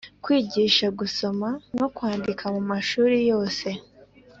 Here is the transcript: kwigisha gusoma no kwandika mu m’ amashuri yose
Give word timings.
kwigisha 0.23 0.85
gusoma 0.99 1.49
no 1.79 1.87
kwandika 1.95 2.43
mu 2.53 2.59
m’ 2.61 2.65
amashuri 2.67 3.17
yose 3.31 3.67